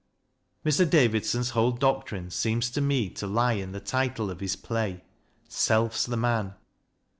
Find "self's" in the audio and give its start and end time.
5.47-6.07